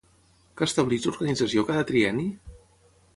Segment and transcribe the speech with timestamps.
[0.61, 2.25] Què estableix l'organització cada trienni?